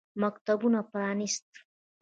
[0.21, 0.61] مکتوب
[0.91, 1.49] پرانیست.